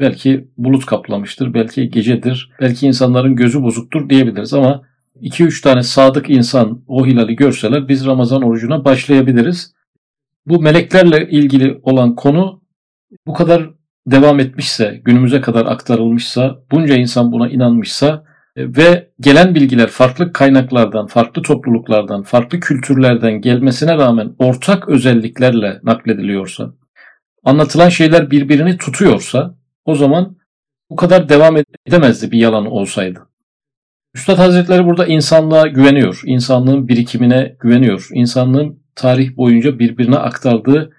Belki 0.00 0.48
bulut 0.58 0.86
kaplamıştır, 0.86 1.54
belki 1.54 1.90
gecedir, 1.90 2.50
belki 2.60 2.86
insanların 2.86 3.36
gözü 3.36 3.62
bozuktur 3.62 4.08
diyebiliriz 4.08 4.54
ama 4.54 4.82
2-3 5.22 5.62
tane 5.62 5.82
sadık 5.82 6.30
insan 6.30 6.82
o 6.86 7.06
hilali 7.06 7.36
görseler 7.36 7.88
biz 7.88 8.06
Ramazan 8.06 8.42
orucuna 8.42 8.84
başlayabiliriz. 8.84 9.74
Bu 10.46 10.62
meleklerle 10.62 11.30
ilgili 11.30 11.80
olan 11.82 12.14
konu 12.14 12.62
bu 13.26 13.32
kadar 13.32 13.70
devam 14.06 14.40
etmişse, 14.40 15.00
günümüze 15.04 15.40
kadar 15.40 15.66
aktarılmışsa, 15.66 16.58
bunca 16.72 16.94
insan 16.94 17.32
buna 17.32 17.48
inanmışsa 17.48 18.24
e, 18.56 18.76
ve 18.76 19.10
gelen 19.20 19.54
bilgiler 19.54 19.86
farklı 19.86 20.32
kaynaklardan, 20.32 21.06
farklı 21.06 21.42
topluluklardan, 21.42 22.22
farklı 22.22 22.60
kültürlerden 22.60 23.40
gelmesine 23.40 23.96
rağmen 23.96 24.34
ortak 24.38 24.88
özelliklerle 24.88 25.80
naklediliyorsa, 25.82 26.74
anlatılan 27.44 27.88
şeyler 27.88 28.30
birbirini 28.30 28.76
tutuyorsa 28.76 29.54
o 29.86 29.94
zaman 29.94 30.36
bu 30.90 30.96
kadar 30.96 31.28
devam 31.28 31.56
edemezdi 31.86 32.30
bir 32.30 32.38
yalan 32.38 32.66
olsaydı. 32.66 33.28
Üstad 34.14 34.38
Hazretleri 34.38 34.84
burada 34.84 35.06
insanlığa 35.06 35.66
güveniyor, 35.66 36.20
insanlığın 36.24 36.88
birikimine 36.88 37.56
güveniyor, 37.60 38.08
insanlığın 38.12 38.82
tarih 38.94 39.36
boyunca 39.36 39.78
birbirine 39.78 40.16
aktardığı 40.16 40.92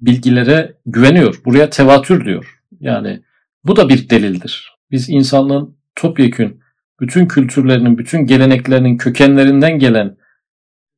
bilgilere 0.00 0.76
güveniyor. 0.86 1.40
Buraya 1.44 1.70
tevatür 1.70 2.24
diyor. 2.24 2.60
Yani 2.80 3.22
bu 3.64 3.76
da 3.76 3.88
bir 3.88 4.10
delildir. 4.10 4.76
Biz 4.90 5.10
insanlığın 5.10 5.76
topyekün 5.94 6.60
bütün 7.00 7.26
kültürlerinin, 7.26 7.98
bütün 7.98 8.26
geleneklerinin 8.26 8.96
kökenlerinden 8.96 9.78
gelen 9.78 10.16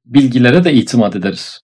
bilgilere 0.05 0.65
de 0.65 0.73
itimat 0.73 1.17
ederiz. 1.17 1.61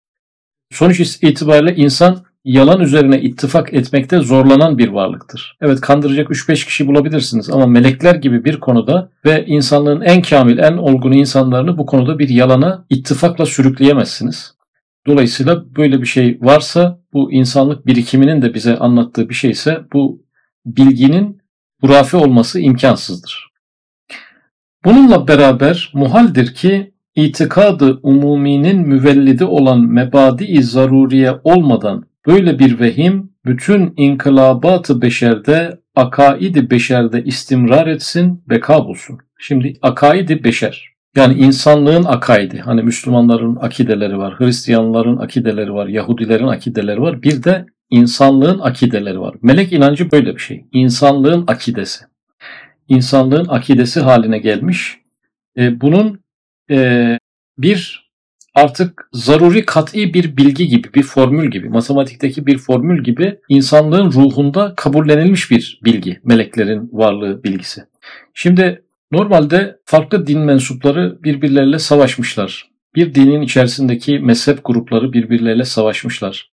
Sonuç 0.71 1.01
itibariyle 1.01 1.77
insan 1.77 2.25
yalan 2.45 2.81
üzerine 2.81 3.21
ittifak 3.21 3.75
etmekte 3.75 4.21
zorlanan 4.21 4.79
bir 4.79 4.89
varlıktır. 4.89 5.57
Evet 5.61 5.81
kandıracak 5.81 6.29
3-5 6.29 6.67
kişi 6.67 6.87
bulabilirsiniz 6.87 7.51
ama 7.51 7.67
melekler 7.67 8.15
gibi 8.15 8.45
bir 8.45 8.61
konuda 8.61 9.11
ve 9.25 9.45
insanlığın 9.47 10.01
en 10.01 10.23
kamil, 10.23 10.59
en 10.59 10.77
olgun 10.77 11.13
insanlarını 11.13 11.79
bu 11.79 11.87
konuda 11.87 12.19
bir 12.19 12.29
yalana 12.29 12.85
ittifakla 12.91 13.47
sürükleyemezsiniz. 13.47 14.55
Dolayısıyla 15.07 15.77
böyle 15.77 16.01
bir 16.01 16.07
şey 16.07 16.39
varsa 16.41 17.01
bu 17.13 17.33
insanlık 17.33 17.87
birikiminin 17.87 18.43
de 18.43 18.55
bize 18.55 18.79
anlattığı 18.79 19.29
bir 19.29 19.35
şeyse 19.35 19.81
bu 19.93 20.23
bilginin 20.67 21.43
hurafe 21.81 22.17
olması 22.17 22.61
imkansızdır. 22.61 23.53
Bununla 24.85 25.29
beraber 25.29 25.91
muhaldir 25.95 26.55
ki 26.55 26.93
itikadı 27.15 28.01
umuminin 28.03 28.89
müvellidi 28.89 29.45
olan 29.45 29.81
mebadi-i 29.81 30.63
zaruriye 30.63 31.33
olmadan 31.45 32.05
böyle 32.27 32.59
bir 32.59 32.81
vehim 32.81 33.31
bütün 33.45 33.95
inkılabat-ı 33.97 35.03
beşerde 35.03 35.81
akaidi 35.97 36.71
beşerde 36.71 37.25
istimrar 37.25 37.87
etsin, 37.87 38.45
beka 38.49 38.85
bulsun. 38.85 39.19
Şimdi 39.39 39.75
akaidi 39.83 40.45
beşer 40.45 40.93
yani 41.17 41.35
insanlığın 41.35 42.05
akaidi. 42.05 42.59
Hani 42.59 42.83
Müslümanların 42.83 43.57
akideleri 43.57 44.19
var, 44.19 44.35
Hristiyanların 44.39 45.17
akideleri 45.17 45.75
var, 45.75 45.87
Yahudilerin 45.87 46.47
akideleri 46.47 47.01
var. 47.03 47.23
Bir 47.23 47.43
de 47.43 47.67
insanlığın 47.91 48.59
akideleri 48.59 49.21
var. 49.21 49.35
Melek 49.43 49.73
inancı 49.73 50.11
böyle 50.11 50.35
bir 50.35 50.41
şey. 50.41 50.65
İnsanlığın 50.73 51.45
akidesi. 51.47 52.05
İnsanlığın 52.89 53.49
akidesi 53.49 54.01
haline 54.01 54.39
gelmiş. 54.39 54.99
E, 55.57 55.81
bunun 55.81 56.21
e, 56.71 57.19
bir 57.59 58.02
artık 58.55 59.09
zaruri 59.13 59.67
kat'i 59.67 60.15
bir 60.15 60.37
bilgi 60.37 60.69
gibi, 60.69 60.95
bir 60.95 61.03
formül 61.03 61.51
gibi, 61.51 61.69
matematikteki 61.69 62.47
bir 62.47 62.59
formül 62.59 63.05
gibi 63.05 63.39
insanlığın 63.49 64.13
ruhunda 64.13 64.75
kabullenilmiş 64.77 65.51
bir 65.51 65.81
bilgi, 65.85 66.21
meleklerin 66.25 66.91
varlığı 66.93 67.45
bilgisi. 67.45 67.83
Şimdi 68.35 68.83
Normalde 69.13 69.79
farklı 69.85 70.27
din 70.27 70.41
mensupları 70.41 71.23
birbirleriyle 71.23 71.79
savaşmışlar. 71.79 72.71
Bir 72.95 73.15
dinin 73.15 73.43
içerisindeki 73.43 74.19
mezhep 74.19 74.65
grupları 74.65 75.13
birbirleriyle 75.13 75.65
savaşmışlar. 75.65 76.51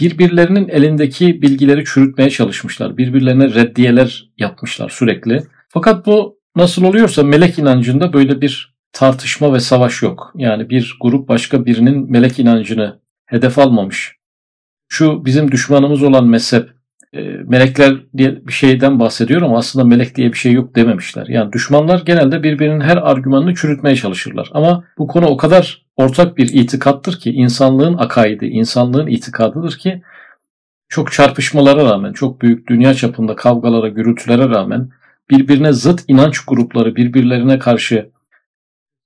Birbirlerinin 0.00 0.68
elindeki 0.68 1.42
bilgileri 1.42 1.84
çürütmeye 1.84 2.30
çalışmışlar. 2.30 2.96
Birbirlerine 2.96 3.54
reddiyeler 3.54 4.30
yapmışlar 4.38 4.88
sürekli. 4.88 5.42
Fakat 5.68 6.06
bu 6.06 6.38
nasıl 6.56 6.84
oluyorsa 6.84 7.22
melek 7.22 7.58
inancında 7.58 8.12
böyle 8.12 8.40
bir 8.40 8.73
tartışma 8.94 9.52
ve 9.52 9.60
savaş 9.60 10.02
yok. 10.02 10.32
Yani 10.36 10.70
bir 10.70 10.96
grup 11.00 11.28
başka 11.28 11.66
birinin 11.66 12.10
melek 12.10 12.38
inancını 12.38 13.00
hedef 13.26 13.58
almamış. 13.58 14.16
Şu 14.88 15.24
bizim 15.24 15.52
düşmanımız 15.52 16.02
olan 16.02 16.26
mezhep 16.26 16.70
e, 17.12 17.20
melekler 17.22 17.94
diye 18.16 18.46
bir 18.46 18.52
şeyden 18.52 19.00
bahsediyor 19.00 19.42
ama 19.42 19.58
aslında 19.58 19.84
melek 19.84 20.14
diye 20.16 20.32
bir 20.32 20.38
şey 20.38 20.52
yok 20.52 20.76
dememişler. 20.76 21.26
Yani 21.26 21.52
düşmanlar 21.52 22.02
genelde 22.06 22.42
birbirinin 22.42 22.80
her 22.80 22.96
argümanını 22.96 23.54
çürütmeye 23.54 23.96
çalışırlar. 23.96 24.50
Ama 24.52 24.84
bu 24.98 25.06
konu 25.06 25.26
o 25.26 25.36
kadar 25.36 25.86
ortak 25.96 26.36
bir 26.36 26.48
itikattır 26.48 27.18
ki 27.18 27.32
insanlığın 27.32 27.98
akaidi, 27.98 28.46
insanlığın 28.46 29.06
itikadıdır 29.06 29.78
ki 29.78 30.02
çok 30.88 31.12
çarpışmalara 31.12 31.84
rağmen, 31.84 32.12
çok 32.12 32.42
büyük 32.42 32.68
dünya 32.68 32.94
çapında 32.94 33.36
kavgalara, 33.36 33.88
gürültülere 33.88 34.48
rağmen 34.48 34.90
birbirine 35.30 35.72
zıt 35.72 36.04
inanç 36.08 36.40
grupları 36.40 36.96
birbirlerine 36.96 37.58
karşı 37.58 38.10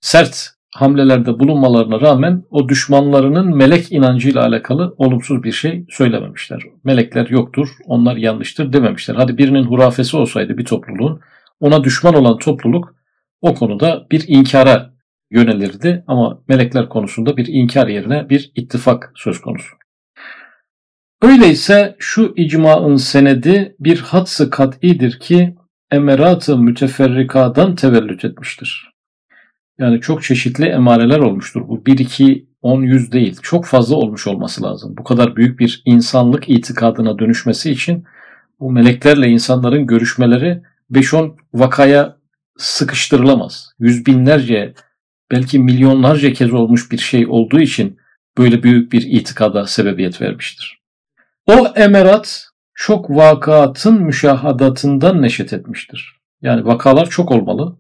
sert 0.01 0.51
hamlelerde 0.75 1.39
bulunmalarına 1.39 2.01
rağmen 2.01 2.45
o 2.51 2.69
düşmanlarının 2.69 3.57
melek 3.57 3.93
inancıyla 3.93 4.47
alakalı 4.47 4.95
olumsuz 4.99 5.43
bir 5.43 5.53
şey 5.53 5.85
söylememişler. 5.91 6.63
Melekler 6.85 7.27
yoktur, 7.27 7.69
onlar 7.85 8.17
yanlıştır 8.17 8.73
dememişler. 8.73 9.15
Hadi 9.15 9.39
birinin 9.39 9.65
hurafesi 9.65 10.17
olsaydı 10.17 10.59
bir 10.59 10.65
topluluğun 10.65 11.21
ona 11.61 11.85
düşman 11.85 12.15
olan 12.15 12.39
topluluk 12.39 12.95
o 13.41 13.55
konuda 13.55 14.07
bir 14.11 14.25
inkara 14.29 14.91
yönelirdi 15.31 16.05
ama 16.07 16.43
melekler 16.49 16.89
konusunda 16.89 17.37
bir 17.37 17.47
inkar 17.47 17.89
yerine 17.89 18.29
bir 18.29 18.53
ittifak 18.55 19.13
söz 19.15 19.41
konusu. 19.41 19.77
Öyleyse 21.23 21.97
şu 21.99 22.33
icmaın 22.37 22.97
senedi 22.97 23.77
bir 23.81 23.99
hadsı 23.99 24.51
kat'idir 24.51 25.21
ki 25.21 25.55
emerat-ı 25.91 26.59
müteferrikadan 26.59 27.75
tevellüt 27.75 28.25
etmiştir. 28.25 28.98
Yani 29.79 30.01
çok 30.01 30.23
çeşitli 30.23 30.65
emareler 30.65 31.19
olmuştur. 31.19 31.69
Bu 31.69 31.87
1, 31.87 31.99
2, 31.99 32.49
10, 32.63 32.83
100 32.83 33.13
değil. 33.13 33.39
Çok 33.43 33.67
fazla 33.67 33.97
olmuş 33.97 34.27
olması 34.27 34.63
lazım. 34.63 34.95
Bu 34.99 35.05
kadar 35.05 35.37
büyük 35.37 35.61
bir 35.61 35.83
insanlık 35.85 36.49
itikadına 36.49 37.19
dönüşmesi 37.19 37.71
için 37.71 38.05
bu 38.61 38.73
meleklerle 38.73 39.29
insanların 39.29 39.87
görüşmeleri 39.87 40.63
5-10 40.93 41.37
vakaya 41.55 42.17
sıkıştırılamaz. 42.57 43.73
Yüz 43.79 44.07
binlerce 44.07 44.75
belki 45.31 45.59
milyonlarca 45.59 46.33
kez 46.33 46.53
olmuş 46.53 46.93
bir 46.93 46.99
şey 46.99 47.27
olduğu 47.27 47.61
için 47.61 47.99
böyle 48.39 48.63
büyük 48.63 48.93
bir 48.93 49.03
itikada 49.03 49.67
sebebiyet 49.67 50.23
vermiştir. 50.23 50.83
O 51.47 51.67
emerat 51.77 52.49
çok 52.75 53.11
vakatın 53.11 54.03
müşahadatından 54.03 55.23
neşet 55.23 55.53
etmiştir. 55.53 56.21
Yani 56.43 56.65
vakalar 56.65 57.11
çok 57.11 57.31
olmalı, 57.31 57.79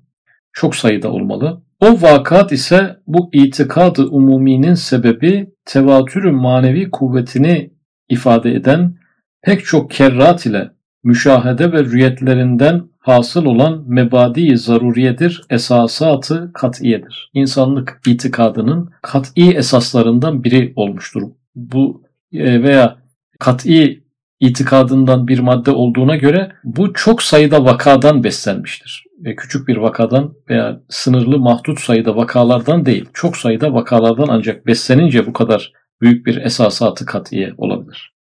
çok 0.52 0.76
sayıda 0.76 1.10
olmalı. 1.10 1.62
O 1.80 2.02
vakat 2.02 2.52
ise 2.52 2.96
bu 3.06 3.30
itikadı 3.32 4.06
umuminin 4.06 4.74
sebebi 4.74 5.50
tevatürü 5.64 6.30
manevi 6.30 6.90
kuvvetini 6.90 7.70
ifade 8.08 8.54
eden 8.54 8.94
pek 9.42 9.64
çok 9.64 9.90
kerrat 9.90 10.46
ile 10.46 10.70
müşahede 11.04 11.72
ve 11.72 11.84
rüyetlerinden 11.84 12.82
hasıl 12.98 13.44
olan 13.44 13.84
mebadi 13.86 14.58
zaruriyedir, 14.58 15.42
esasatı 15.50 16.50
kat'iyedir. 16.54 17.30
İnsanlık 17.34 18.00
itikadının 18.06 18.90
kat'i 19.02 19.50
esaslarından 19.50 20.44
biri 20.44 20.72
olmuştur. 20.76 21.22
Bu 21.54 22.02
e, 22.32 22.62
veya 22.62 22.98
kat'i 23.38 24.04
itikadından 24.40 25.28
bir 25.28 25.38
madde 25.38 25.70
olduğuna 25.70 26.16
göre 26.16 26.52
bu 26.64 26.92
çok 26.92 27.22
sayıda 27.22 27.64
vakadan 27.64 28.24
beslenmiştir. 28.24 29.07
E, 29.24 29.36
küçük 29.36 29.68
bir 29.68 29.76
vakadan 29.76 30.34
veya 30.50 30.80
sınırlı 30.88 31.38
mahdut 31.38 31.80
sayıda 31.80 32.16
vakalardan 32.16 32.86
değil, 32.86 33.08
çok 33.14 33.36
sayıda 33.36 33.74
vakalardan 33.74 34.28
ancak 34.28 34.66
beslenince 34.66 35.26
bu 35.26 35.32
kadar 35.32 35.72
büyük 36.00 36.26
bir 36.26 36.36
esasatı 36.36 37.06
katiye 37.06 37.54
olabilir. 37.56 38.14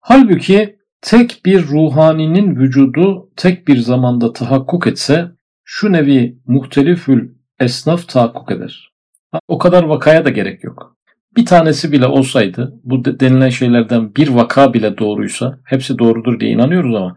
Halbuki 0.00 0.76
tek 1.00 1.40
bir 1.44 1.66
ruhaninin 1.66 2.56
vücudu 2.56 3.30
tek 3.36 3.68
bir 3.68 3.76
zamanda 3.76 4.32
tahakkuk 4.32 4.86
etse 4.86 5.30
şu 5.64 5.92
nevi 5.92 6.38
muhtelifül 6.46 7.30
esnaf 7.60 8.08
tahakkuk 8.08 8.50
eder. 8.50 8.92
O 9.48 9.58
kadar 9.58 9.82
vakaya 9.82 10.24
da 10.24 10.30
gerek 10.30 10.64
yok. 10.64 10.96
Bir 11.36 11.46
tanesi 11.46 11.92
bile 11.92 12.06
olsaydı 12.06 12.80
bu 12.84 13.04
denilen 13.04 13.48
şeylerden 13.48 14.14
bir 14.14 14.28
vaka 14.28 14.74
bile 14.74 14.98
doğruysa 14.98 15.58
hepsi 15.64 15.98
doğrudur 15.98 16.40
diye 16.40 16.50
inanıyoruz 16.50 16.94
ama 16.94 17.16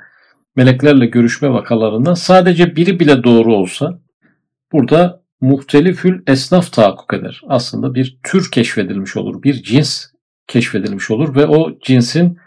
meleklerle 0.59 1.05
görüşme 1.05 1.49
vakalarından 1.49 2.13
sadece 2.13 2.75
biri 2.75 2.99
bile 2.99 3.23
doğru 3.23 3.55
olsa 3.55 3.99
burada 4.71 5.23
muhtelifül 5.41 6.23
esnaf 6.27 6.73
tahakkuk 6.73 7.13
eder. 7.13 7.41
Aslında 7.47 7.95
bir 7.95 8.19
tür 8.23 8.51
keşfedilmiş 8.51 9.17
olur, 9.17 9.43
bir 9.43 9.63
cins 9.63 10.05
keşfedilmiş 10.47 11.11
olur 11.11 11.35
ve 11.35 11.45
o 11.45 11.79
cinsin 11.79 12.37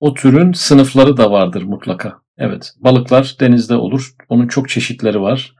o 0.00 0.14
türün 0.14 0.52
sınıfları 0.52 1.16
da 1.16 1.30
vardır 1.30 1.62
mutlaka. 1.62 2.20
Evet, 2.38 2.74
balıklar 2.80 3.36
denizde 3.40 3.76
olur. 3.76 4.14
Onun 4.28 4.48
çok 4.48 4.68
çeşitleri 4.68 5.20
var. 5.20 5.54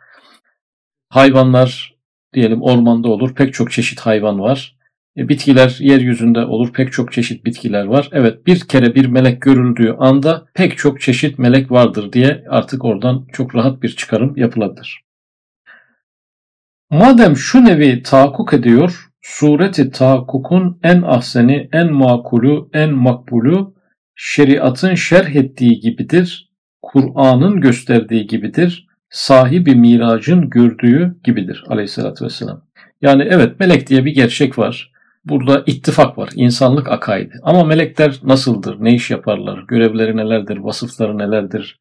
Hayvanlar 1.08 1.94
diyelim 2.34 2.62
ormanda 2.62 3.08
olur. 3.08 3.34
Pek 3.34 3.54
çok 3.54 3.70
çeşit 3.70 4.00
hayvan 4.00 4.40
var. 4.40 4.77
E, 5.18 5.28
bitkiler 5.28 5.76
yeryüzünde 5.80 6.44
olur. 6.44 6.72
Pek 6.72 6.92
çok 6.92 7.12
çeşit 7.12 7.44
bitkiler 7.44 7.84
var. 7.84 8.08
Evet 8.12 8.46
bir 8.46 8.60
kere 8.60 8.94
bir 8.94 9.06
melek 9.06 9.42
görüldüğü 9.42 9.96
anda 9.98 10.46
pek 10.54 10.78
çok 10.78 11.00
çeşit 11.00 11.38
melek 11.38 11.70
vardır 11.70 12.12
diye 12.12 12.44
artık 12.48 12.84
oradan 12.84 13.26
çok 13.32 13.54
rahat 13.54 13.82
bir 13.82 13.88
çıkarım 13.88 14.36
yapılabilir. 14.36 15.00
Madem 16.90 17.36
şu 17.36 17.64
nevi 17.64 18.02
tahakkuk 18.02 18.54
ediyor, 18.54 19.10
sureti 19.22 19.90
tahakkukun 19.90 20.78
en 20.82 21.02
ahseni, 21.02 21.68
en 21.72 21.92
makulu, 21.92 22.70
en 22.72 22.92
makbulu 22.92 23.74
şeriatın 24.14 24.94
şerh 24.94 25.36
ettiği 25.36 25.80
gibidir, 25.80 26.50
Kur'an'ın 26.82 27.60
gösterdiği 27.60 28.26
gibidir, 28.26 28.86
sahibi 29.10 29.74
miracın 29.74 30.50
gördüğü 30.50 31.16
gibidir 31.24 31.64
aleyhissalatü 31.68 32.24
vesselam. 32.24 32.62
Yani 33.02 33.22
evet 33.22 33.60
melek 33.60 33.86
diye 33.86 34.04
bir 34.04 34.14
gerçek 34.14 34.58
var. 34.58 34.92
Burada 35.24 35.62
ittifak 35.66 36.18
var, 36.18 36.30
insanlık 36.34 36.88
akaidi. 36.88 37.34
Ama 37.42 37.64
melekler 37.64 38.20
nasıldır, 38.22 38.76
ne 38.80 38.94
iş 38.94 39.10
yaparlar, 39.10 39.64
görevleri 39.68 40.16
nelerdir, 40.16 40.56
vasıfları 40.56 41.18
nelerdir? 41.18 41.78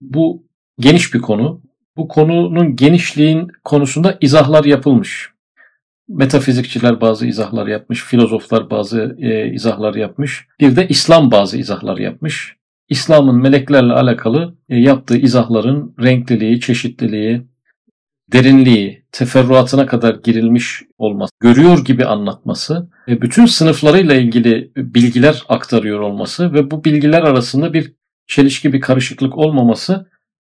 Bu 0.00 0.46
geniş 0.78 1.14
bir 1.14 1.20
konu. 1.20 1.62
Bu 1.96 2.08
konunun 2.08 2.76
genişliğin 2.76 3.48
konusunda 3.64 4.18
izahlar 4.20 4.64
yapılmış. 4.64 5.30
Metafizikçiler 6.08 7.00
bazı 7.00 7.26
izahlar 7.26 7.66
yapmış, 7.66 8.04
filozoflar 8.04 8.70
bazı 8.70 9.16
e, 9.18 9.52
izahlar 9.52 9.94
yapmış. 9.94 10.46
Bir 10.60 10.76
de 10.76 10.88
İslam 10.88 11.30
bazı 11.30 11.58
izahlar 11.58 11.98
yapmış. 11.98 12.56
İslam'ın 12.88 13.42
meleklerle 13.42 13.92
alakalı 13.92 14.54
e, 14.68 14.76
yaptığı 14.76 15.16
izahların 15.16 15.94
renkliliği, 16.00 16.60
çeşitliliği, 16.60 17.42
derinliği, 18.32 19.04
teferruatına 19.12 19.86
kadar 19.86 20.14
girilmiş 20.14 20.82
olması, 20.98 21.30
görüyor 21.40 21.84
gibi 21.84 22.04
anlatması 22.04 22.88
ve 23.08 23.22
bütün 23.22 23.46
sınıflarıyla 23.46 24.14
ilgili 24.14 24.72
bilgiler 24.76 25.42
aktarıyor 25.48 26.00
olması 26.00 26.52
ve 26.52 26.70
bu 26.70 26.84
bilgiler 26.84 27.22
arasında 27.22 27.72
bir 27.72 27.92
çelişki, 28.26 28.72
bir 28.72 28.80
karışıklık 28.80 29.38
olmaması 29.38 30.06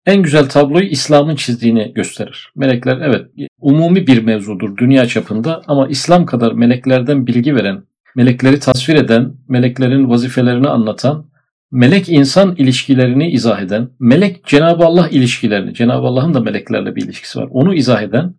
en 0.05 0.23
güzel 0.23 0.49
tabloyu 0.49 0.85
İslam'ın 0.85 1.35
çizdiğini 1.35 1.93
gösterir. 1.93 2.51
Melekler 2.55 2.97
evet 3.01 3.27
umumi 3.59 4.07
bir 4.07 4.23
mevzudur 4.23 4.77
dünya 4.77 5.05
çapında 5.05 5.61
ama 5.67 5.87
İslam 5.87 6.25
kadar 6.25 6.51
meleklerden 6.51 7.27
bilgi 7.27 7.55
veren, 7.55 7.83
melekleri 8.15 8.59
tasvir 8.59 8.95
eden, 8.95 9.33
meleklerin 9.49 10.09
vazifelerini 10.09 10.67
anlatan, 10.67 11.32
melek 11.73 12.09
insan 12.09 12.55
ilişkilerini 12.55 13.31
izah 13.31 13.61
eden, 13.61 13.89
melek 13.99 14.45
Cenab-ı 14.45 14.85
Allah 14.85 15.09
ilişkilerini, 15.09 15.73
Cenab-ı 15.73 16.07
Allah'ın 16.07 16.33
da 16.33 16.39
meleklerle 16.39 16.95
bir 16.95 17.03
ilişkisi 17.03 17.39
var. 17.39 17.47
Onu 17.51 17.73
izah 17.73 18.01
eden 18.01 18.35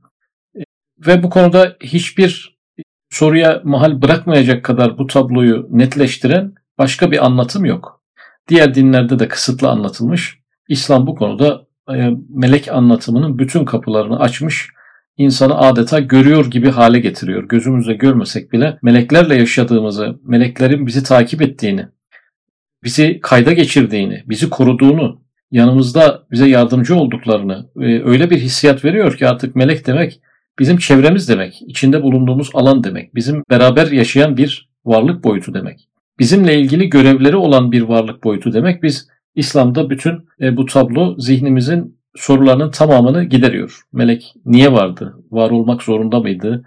ve 1.07 1.23
bu 1.23 1.31
konuda 1.31 1.77
hiçbir 1.83 2.59
soruya 3.11 3.61
mahal 3.65 4.03
bırakmayacak 4.03 4.65
kadar 4.65 4.99
bu 4.99 5.07
tabloyu 5.07 5.69
netleştiren 5.71 6.55
başka 6.79 7.11
bir 7.11 7.27
anlatım 7.27 7.65
yok. 7.65 8.03
Diğer 8.49 8.75
dinlerde 8.75 9.19
de 9.19 9.29
kısıtlı 9.29 9.69
anlatılmış. 9.69 10.39
İslam 10.69 11.07
bu 11.07 11.15
konuda 11.15 11.67
e, 11.95 12.11
melek 12.29 12.69
anlatımının 12.69 13.39
bütün 13.39 13.65
kapılarını 13.65 14.21
açmış, 14.21 14.69
insanı 15.17 15.59
adeta 15.59 16.01
görüyor 16.01 16.51
gibi 16.51 16.71
hale 16.71 17.01
getiriyor. 17.01 17.49
Gözümüzle 17.49 17.95
görmesek 17.95 18.53
bile 18.53 18.79
meleklerle 18.83 19.35
yaşadığımızı, 19.35 20.21
meleklerin 20.25 20.87
bizi 20.87 21.03
takip 21.03 21.43
ettiğini, 21.43 21.87
bizi 22.85 23.21
kayda 23.23 23.53
geçirdiğini, 23.53 24.23
bizi 24.27 24.51
koruduğunu, 24.51 25.21
yanımızda 25.51 26.23
bize 26.31 26.49
yardımcı 26.49 26.97
olduklarını 26.97 27.67
e, 27.81 28.03
öyle 28.05 28.31
bir 28.31 28.39
hissiyat 28.39 28.85
veriyor 28.85 29.17
ki 29.17 29.29
artık 29.29 29.57
melek 29.57 29.87
demek 29.87 30.21
bizim 30.59 30.77
çevremiz 30.77 31.29
demek, 31.29 31.63
içinde 31.67 32.03
bulunduğumuz 32.03 32.51
alan 32.55 32.85
demek, 32.85 33.15
bizim 33.15 33.43
beraber 33.51 33.91
yaşayan 33.91 34.37
bir 34.37 34.69
varlık 34.85 35.25
boyutu 35.25 35.55
demek. 35.55 35.89
Bizimle 36.19 36.61
ilgili 36.61 36.91
görevleri 36.91 37.37
olan 37.37 37.73
bir 37.73 37.83
varlık 37.83 38.25
boyutu 38.25 38.53
demek. 38.53 38.83
Biz 38.83 39.09
İslam'da 39.35 39.91
bütün 39.91 40.27
e, 40.41 40.57
bu 40.57 40.67
tablo 40.67 41.15
zihnimizin 41.19 41.99
sorularının 42.17 42.71
tamamını 42.71 43.25
gideriyor. 43.25 43.81
Melek 43.93 44.35
niye 44.45 44.73
vardı? 44.73 45.15
Var 45.31 45.51
olmak 45.51 45.83
zorunda 45.83 46.21
mıydı? 46.21 46.65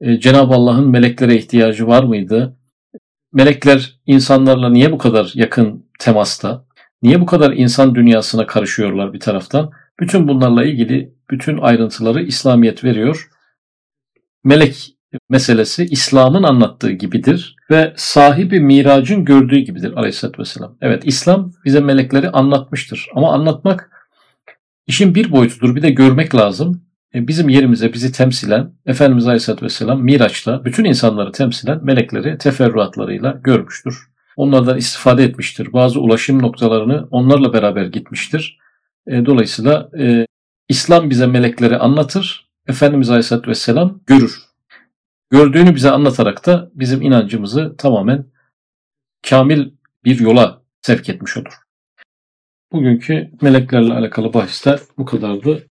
E, 0.00 0.20
Cenab-ı 0.20 0.54
Allah'ın 0.54 0.88
meleklere 0.90 1.36
ihtiyacı 1.36 1.86
var 1.86 2.02
mıydı? 2.02 2.56
Melekler 3.32 4.00
insanlarla 4.06 4.70
niye 4.70 4.92
bu 4.92 4.98
kadar 4.98 5.32
yakın 5.34 5.86
temasta? 5.98 6.64
Niye 7.02 7.20
bu 7.20 7.26
kadar 7.26 7.52
insan 7.52 7.94
dünyasına 7.94 8.46
karışıyorlar 8.46 9.12
bir 9.12 9.20
taraftan? 9.20 9.70
Bütün 10.00 10.28
bunlarla 10.28 10.64
ilgili 10.64 11.14
bütün 11.30 11.58
ayrıntıları 11.58 12.22
İslamiyet 12.22 12.84
veriyor. 12.84 13.30
Melek 14.44 14.96
meselesi 15.28 15.84
İslam'ın 15.84 16.42
anlattığı 16.42 16.90
gibidir 16.90 17.56
ve 17.70 17.92
sahibi 17.96 18.60
miracın 18.60 19.24
gördüğü 19.24 19.58
gibidir 19.58 19.92
aleyhissalatü 19.92 20.38
vesselam. 20.38 20.76
Evet 20.80 21.02
İslam 21.06 21.52
bize 21.64 21.80
melekleri 21.80 22.30
anlatmıştır 22.30 23.08
ama 23.14 23.32
anlatmak 23.32 23.90
işin 24.86 25.14
bir 25.14 25.32
boyutudur 25.32 25.76
bir 25.76 25.82
de 25.82 25.90
görmek 25.90 26.34
lazım. 26.34 26.82
E, 27.14 27.28
bizim 27.28 27.48
yerimize 27.48 27.92
bizi 27.92 28.12
temsilen 28.12 28.72
Efendimiz 28.86 29.26
Aleyhisselatü 29.26 29.64
Vesselam 29.64 30.02
Miraç'ta 30.02 30.64
bütün 30.64 30.84
insanları 30.84 31.32
temsilen 31.32 31.84
melekleri 31.84 32.38
teferruatlarıyla 32.38 33.40
görmüştür. 33.44 34.10
Onlardan 34.36 34.78
istifade 34.78 35.24
etmiştir. 35.24 35.72
Bazı 35.72 36.00
ulaşım 36.00 36.42
noktalarını 36.42 37.08
onlarla 37.10 37.52
beraber 37.52 37.86
gitmiştir. 37.86 38.58
E, 39.06 39.26
dolayısıyla 39.26 39.90
e, 39.98 40.26
İslam 40.68 41.10
bize 41.10 41.26
melekleri 41.26 41.76
anlatır. 41.76 42.50
Efendimiz 42.68 43.10
Aleyhisselatü 43.10 43.50
Vesselam 43.50 44.00
görür. 44.06 44.38
Gördüğünü 45.30 45.74
bize 45.74 45.90
anlatarak 45.90 46.46
da 46.46 46.70
bizim 46.74 47.02
inancımızı 47.02 47.74
tamamen 47.78 48.26
kamil 49.30 49.70
bir 50.04 50.20
yola 50.20 50.62
sevk 50.82 51.08
etmiş 51.08 51.36
olur. 51.36 51.52
Bugünkü 52.72 53.30
meleklerle 53.42 53.92
alakalı 53.92 54.34
bahiste 54.34 54.78
bu 54.98 55.04
kadardı. 55.04 55.69